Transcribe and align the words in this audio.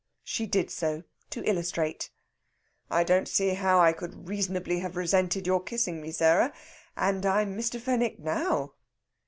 She 0.23 0.47
did 0.47 0.71
so 0.71 1.03
to 1.29 1.47
illustrate. 1.47 2.09
"I 2.89 3.03
don't 3.03 3.27
see 3.27 3.49
how 3.49 3.79
I 3.79 3.93
could 3.93 4.27
reasonably 4.27 4.79
have 4.79 4.95
resented 4.95 5.45
your 5.45 5.61
kissing 5.61 6.01
me, 6.01 6.11
Sarah. 6.11 6.53
And 6.97 7.23
I'm 7.23 7.55
Mr. 7.55 7.79
Fenwick 7.79 8.17
now." 8.17 8.73